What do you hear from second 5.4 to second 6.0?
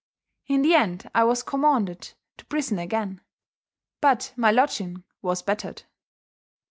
bettered."